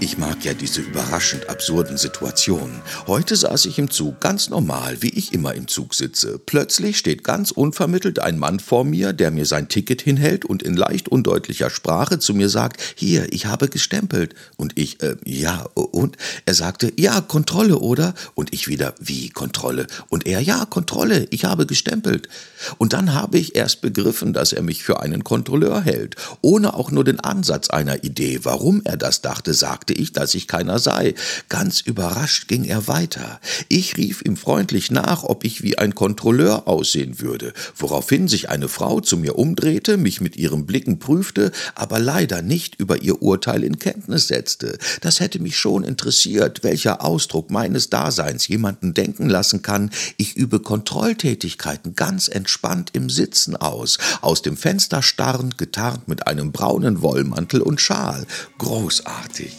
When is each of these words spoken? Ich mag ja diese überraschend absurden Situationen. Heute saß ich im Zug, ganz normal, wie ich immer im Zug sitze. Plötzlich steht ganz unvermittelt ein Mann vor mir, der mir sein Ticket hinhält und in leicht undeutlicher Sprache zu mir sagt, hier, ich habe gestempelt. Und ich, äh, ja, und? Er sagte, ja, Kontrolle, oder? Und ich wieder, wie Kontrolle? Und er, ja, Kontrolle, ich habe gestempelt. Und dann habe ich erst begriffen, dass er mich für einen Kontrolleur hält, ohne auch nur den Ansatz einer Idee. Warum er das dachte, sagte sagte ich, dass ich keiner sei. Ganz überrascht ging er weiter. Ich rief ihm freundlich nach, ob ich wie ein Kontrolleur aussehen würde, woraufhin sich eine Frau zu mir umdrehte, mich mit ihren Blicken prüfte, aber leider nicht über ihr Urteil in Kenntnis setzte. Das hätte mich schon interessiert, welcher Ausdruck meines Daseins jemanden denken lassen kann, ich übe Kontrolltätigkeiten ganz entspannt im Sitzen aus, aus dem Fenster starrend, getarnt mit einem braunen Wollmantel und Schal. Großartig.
Ich 0.00 0.16
mag 0.16 0.44
ja 0.44 0.54
diese 0.54 0.80
überraschend 0.80 1.48
absurden 1.48 1.96
Situationen. 1.96 2.82
Heute 3.08 3.34
saß 3.34 3.66
ich 3.66 3.80
im 3.80 3.90
Zug, 3.90 4.20
ganz 4.20 4.48
normal, 4.48 5.02
wie 5.02 5.08
ich 5.08 5.32
immer 5.32 5.54
im 5.54 5.66
Zug 5.66 5.92
sitze. 5.92 6.38
Plötzlich 6.38 6.98
steht 6.98 7.24
ganz 7.24 7.50
unvermittelt 7.50 8.20
ein 8.20 8.38
Mann 8.38 8.60
vor 8.60 8.84
mir, 8.84 9.12
der 9.12 9.32
mir 9.32 9.44
sein 9.44 9.68
Ticket 9.68 10.00
hinhält 10.00 10.44
und 10.44 10.62
in 10.62 10.76
leicht 10.76 11.08
undeutlicher 11.08 11.68
Sprache 11.68 12.20
zu 12.20 12.32
mir 12.32 12.48
sagt, 12.48 12.80
hier, 12.94 13.32
ich 13.32 13.46
habe 13.46 13.68
gestempelt. 13.68 14.36
Und 14.56 14.78
ich, 14.78 15.02
äh, 15.02 15.16
ja, 15.24 15.66
und? 15.74 16.16
Er 16.46 16.54
sagte, 16.54 16.92
ja, 16.96 17.20
Kontrolle, 17.20 17.78
oder? 17.78 18.14
Und 18.36 18.54
ich 18.54 18.68
wieder, 18.68 18.94
wie 19.00 19.30
Kontrolle? 19.30 19.88
Und 20.08 20.28
er, 20.28 20.38
ja, 20.40 20.64
Kontrolle, 20.64 21.26
ich 21.30 21.44
habe 21.44 21.66
gestempelt. 21.66 22.28
Und 22.78 22.92
dann 22.92 23.14
habe 23.14 23.38
ich 23.38 23.56
erst 23.56 23.80
begriffen, 23.80 24.32
dass 24.32 24.52
er 24.52 24.62
mich 24.62 24.84
für 24.84 25.00
einen 25.00 25.24
Kontrolleur 25.24 25.80
hält, 25.80 26.14
ohne 26.40 26.74
auch 26.74 26.92
nur 26.92 27.02
den 27.02 27.18
Ansatz 27.18 27.68
einer 27.68 28.04
Idee. 28.04 28.40
Warum 28.44 28.82
er 28.84 28.96
das 28.96 29.22
dachte, 29.22 29.54
sagte 29.54 29.87
sagte 29.88 29.94
ich, 29.94 30.12
dass 30.12 30.34
ich 30.34 30.46
keiner 30.46 30.78
sei. 30.78 31.14
Ganz 31.48 31.80
überrascht 31.80 32.48
ging 32.48 32.64
er 32.64 32.88
weiter. 32.88 33.40
Ich 33.68 33.96
rief 33.96 34.22
ihm 34.22 34.36
freundlich 34.36 34.90
nach, 34.90 35.24
ob 35.24 35.44
ich 35.44 35.62
wie 35.62 35.78
ein 35.78 35.94
Kontrolleur 35.94 36.68
aussehen 36.68 37.20
würde, 37.20 37.54
woraufhin 37.76 38.28
sich 38.28 38.50
eine 38.50 38.68
Frau 38.68 39.00
zu 39.00 39.16
mir 39.16 39.38
umdrehte, 39.38 39.96
mich 39.96 40.20
mit 40.20 40.36
ihren 40.36 40.66
Blicken 40.66 40.98
prüfte, 40.98 41.52
aber 41.74 41.98
leider 41.98 42.42
nicht 42.42 42.74
über 42.78 43.00
ihr 43.00 43.22
Urteil 43.22 43.64
in 43.64 43.78
Kenntnis 43.78 44.28
setzte. 44.28 44.76
Das 45.00 45.20
hätte 45.20 45.38
mich 45.40 45.56
schon 45.56 45.84
interessiert, 45.84 46.62
welcher 46.62 47.02
Ausdruck 47.02 47.50
meines 47.50 47.88
Daseins 47.88 48.46
jemanden 48.46 48.92
denken 48.92 49.28
lassen 49.28 49.62
kann, 49.62 49.90
ich 50.18 50.36
übe 50.36 50.60
Kontrolltätigkeiten 50.60 51.94
ganz 51.94 52.28
entspannt 52.28 52.90
im 52.92 53.08
Sitzen 53.08 53.56
aus, 53.56 53.98
aus 54.20 54.42
dem 54.42 54.56
Fenster 54.58 55.02
starrend, 55.02 55.56
getarnt 55.56 56.08
mit 56.08 56.26
einem 56.26 56.52
braunen 56.52 57.00
Wollmantel 57.00 57.62
und 57.62 57.80
Schal. 57.80 58.26
Großartig. 58.58 59.56